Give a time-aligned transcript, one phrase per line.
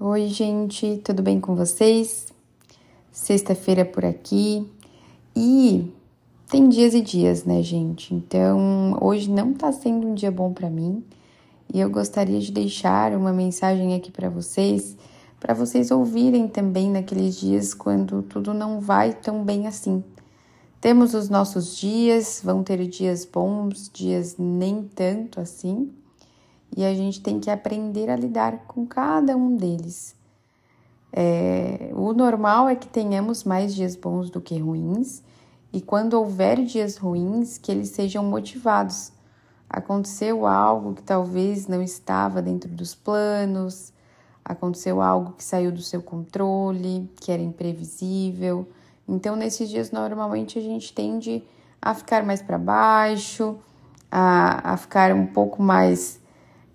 [0.00, 2.28] Oi, gente, tudo bem com vocês?
[3.10, 4.64] Sexta-feira por aqui
[5.34, 5.92] e
[6.48, 8.14] tem dias e dias, né, gente?
[8.14, 11.02] Então, hoje não tá sendo um dia bom para mim
[11.74, 14.96] e eu gostaria de deixar uma mensagem aqui para vocês,
[15.40, 20.04] para vocês ouvirem também naqueles dias quando tudo não vai tão bem assim.
[20.80, 25.90] Temos os nossos dias, vão ter dias bons, dias nem tanto assim
[26.76, 30.14] e a gente tem que aprender a lidar com cada um deles.
[31.12, 35.22] É, o normal é que tenhamos mais dias bons do que ruins,
[35.72, 39.12] e quando houver dias ruins, que eles sejam motivados.
[39.68, 43.92] Aconteceu algo que talvez não estava dentro dos planos,
[44.42, 48.66] aconteceu algo que saiu do seu controle, que era imprevisível.
[49.06, 51.42] Então, nesses dias, normalmente a gente tende
[51.82, 53.56] a ficar mais para baixo,
[54.10, 56.18] a, a ficar um pouco mais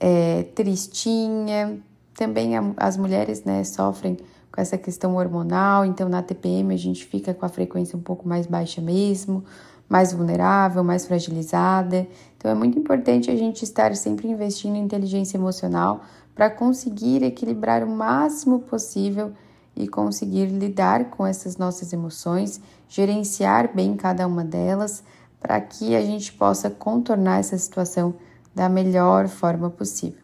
[0.00, 1.78] é, tristinha.
[2.14, 4.16] Também as mulheres né, sofrem
[4.50, 8.26] com essa questão hormonal, então na TPM a gente fica com a frequência um pouco
[8.26, 9.44] mais baixa mesmo,
[9.88, 12.06] mais vulnerável, mais fragilizada.
[12.36, 16.02] Então é muito importante a gente estar sempre investindo em inteligência emocional
[16.34, 19.32] para conseguir equilibrar o máximo possível
[19.76, 25.04] e conseguir lidar com essas nossas emoções, gerenciar bem cada uma delas,
[25.38, 28.14] para que a gente possa contornar essa situação
[28.54, 30.22] da melhor forma possível.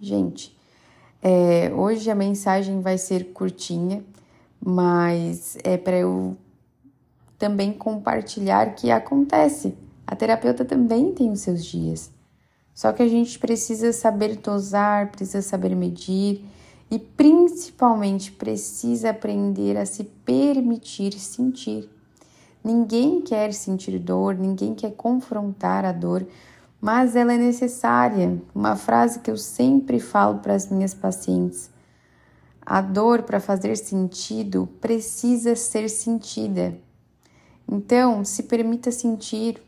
[0.00, 0.56] Gente,
[1.22, 4.02] é, hoje a mensagem vai ser curtinha,
[4.60, 6.36] mas é para eu
[7.38, 9.74] também compartilhar que acontece.
[10.06, 12.10] A terapeuta também tem os seus dias.
[12.74, 16.44] Só que a gente precisa saber dosar, precisa saber medir
[16.90, 21.88] e principalmente precisa aprender a se permitir sentir.
[22.64, 26.26] Ninguém quer sentir dor, ninguém quer confrontar a dor,
[26.80, 28.40] mas ela é necessária.
[28.54, 31.70] Uma frase que eu sempre falo para as minhas pacientes:
[32.64, 36.78] a dor, para fazer sentido, precisa ser sentida.
[37.68, 39.60] Então, se permita sentir.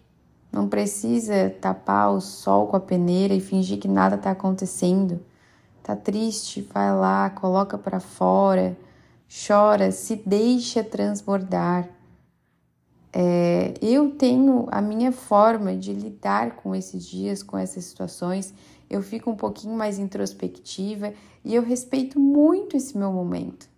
[0.50, 5.20] Não precisa tapar o sol com a peneira e fingir que nada está acontecendo.
[5.82, 6.68] Tá triste?
[6.72, 8.76] Vai lá, coloca para fora,
[9.28, 11.88] chora, se deixa transbordar.
[13.62, 18.52] É, eu tenho a minha forma de lidar com esses dias, com essas situações.
[18.90, 21.14] Eu fico um pouquinho mais introspectiva
[21.44, 23.68] e eu respeito muito esse meu momento,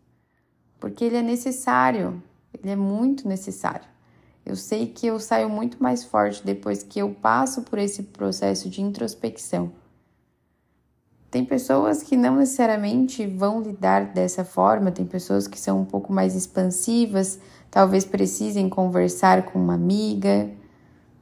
[0.80, 2.22] porque ele é necessário,
[2.54, 3.86] ele é muito necessário.
[4.46, 8.70] Eu sei que eu saio muito mais forte depois que eu passo por esse processo
[8.70, 9.70] de introspecção.
[11.34, 16.12] Tem pessoas que não necessariamente vão lidar dessa forma, tem pessoas que são um pouco
[16.12, 17.40] mais expansivas,
[17.72, 20.48] talvez precisem conversar com uma amiga,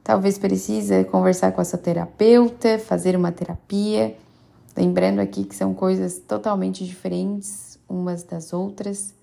[0.03, 4.15] talvez precise conversar com a sua terapeuta, fazer uma terapia.
[4.77, 9.15] Lembrando aqui que são coisas totalmente diferentes umas das outras.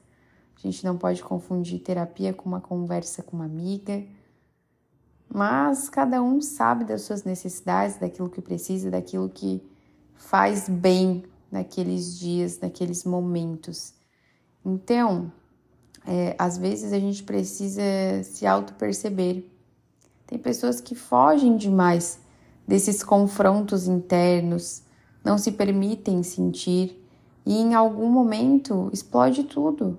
[0.56, 4.02] A gente não pode confundir terapia com uma conversa com uma amiga.
[5.32, 9.69] Mas cada um sabe das suas necessidades, daquilo que precisa, daquilo que
[10.20, 13.94] faz bem naqueles dias, naqueles momentos.
[14.64, 15.32] Então,
[16.06, 17.82] é, às vezes a gente precisa
[18.22, 19.50] se auto-perceber.
[20.26, 22.20] Tem pessoas que fogem demais
[22.68, 24.82] desses confrontos internos,
[25.24, 26.96] não se permitem sentir
[27.44, 29.98] e em algum momento explode tudo.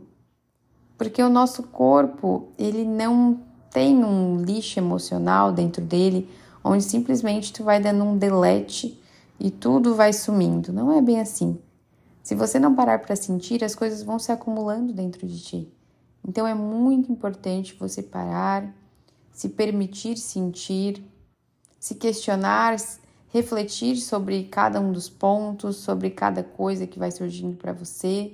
[0.97, 6.29] Porque o nosso corpo, ele não tem um lixo emocional dentro dele,
[6.63, 9.00] onde simplesmente tu vai dando um delete
[9.43, 10.71] e tudo vai sumindo.
[10.71, 11.59] Não é bem assim.
[12.21, 15.73] Se você não parar para sentir, as coisas vão se acumulando dentro de ti.
[16.25, 18.71] Então é muito importante você parar,
[19.31, 21.03] se permitir sentir,
[21.79, 22.77] se questionar,
[23.29, 28.33] refletir sobre cada um dos pontos, sobre cada coisa que vai surgindo para você.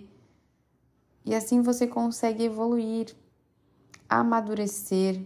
[1.23, 3.15] E assim você consegue evoluir,
[4.09, 5.21] amadurecer.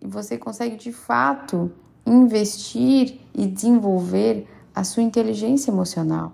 [0.00, 1.72] E você consegue de fato
[2.08, 6.32] investir e desenvolver a sua inteligência emocional.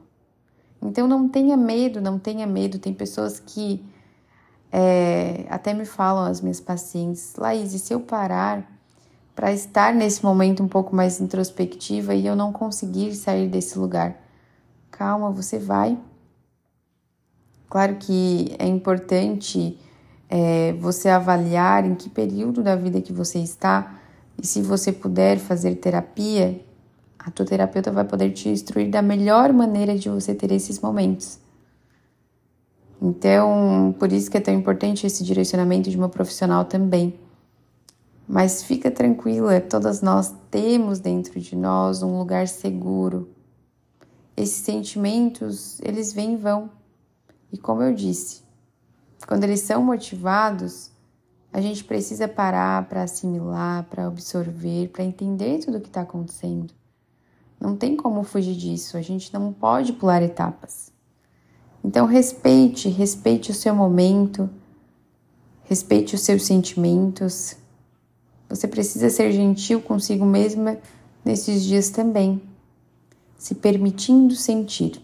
[0.81, 2.79] Então não tenha medo, não tenha medo.
[2.79, 3.85] Tem pessoas que
[4.71, 8.71] é, até me falam as minhas pacientes, Laís, e se eu parar
[9.35, 14.17] para estar nesse momento um pouco mais introspectiva e eu não conseguir sair desse lugar?
[14.91, 15.99] Calma, você vai.
[17.69, 19.79] Claro que é importante
[20.29, 24.01] é, você avaliar em que período da vida que você está
[24.43, 26.61] e se você puder fazer terapia,
[27.19, 31.39] a tua terapeuta vai poder te instruir da melhor maneira de você ter esses momentos.
[33.01, 37.19] Então, por isso que é tão importante esse direcionamento de uma profissional também.
[38.27, 43.29] Mas fica tranquila, todas nós temos dentro de nós um lugar seguro.
[44.37, 46.71] esses sentimentos, eles vêm e vão.
[47.53, 48.43] E como eu disse,
[49.29, 50.91] quando eles são motivados,
[51.55, 56.75] a gente precisa parar para assimilar, para absorver, para entender tudo o que está acontecendo.
[57.61, 60.93] Não tem como fugir disso, a gente não pode pular etapas.
[61.85, 64.51] Então, respeite, respeite o seu momento,
[65.63, 67.57] respeite os seus sentimentos.
[68.49, 70.77] Você precisa ser gentil consigo mesma
[71.25, 72.43] nesses dias também,
[73.39, 75.01] se permitindo sentir.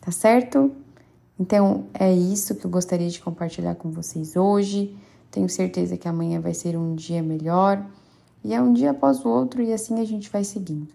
[0.00, 0.70] Tá certo?
[1.38, 4.96] Então, é isso que eu gostaria de compartilhar com vocês hoje.
[5.30, 7.84] Tenho certeza que amanhã vai ser um dia melhor
[8.42, 10.88] e é um dia após o outro e assim a gente vai seguindo.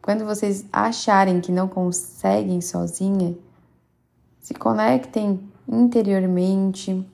[0.00, 3.36] Quando vocês acharem que não conseguem sozinha,
[4.38, 7.04] se conectem interiormente,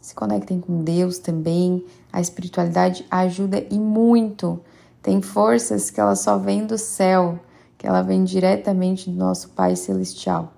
[0.00, 1.86] se conectem com Deus também.
[2.12, 4.60] A espiritualidade ajuda e muito.
[5.00, 7.38] Tem forças que ela só vem do céu,
[7.78, 10.52] que ela vem diretamente do nosso Pai Celestial.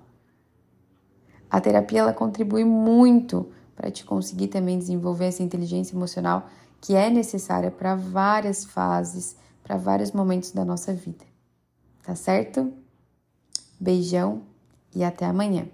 [1.55, 6.49] A terapia ela contribui muito para te conseguir também desenvolver essa inteligência emocional
[6.81, 11.23] que é necessária para várias fases, para vários momentos da nossa vida.
[12.03, 12.73] Tá certo?
[13.79, 14.41] Beijão
[14.93, 15.65] e até amanhã.